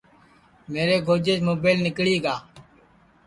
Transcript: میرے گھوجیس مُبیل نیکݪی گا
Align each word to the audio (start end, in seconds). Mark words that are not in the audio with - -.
میرے 0.71 0.97
گھوجیس 1.07 1.39
مُبیل 1.47 1.77
نیکݪی 1.85 2.17
گا 2.23 2.35